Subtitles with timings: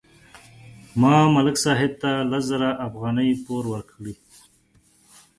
[1.01, 4.13] ما ملک صاحب ته لس زره افغانۍ پور ورکړې.